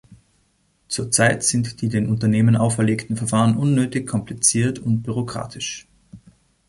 [0.87, 5.87] Zurzeit sind die den Unternehmern auferlegten Verfahren unnötig kompliziert und bürokratisch.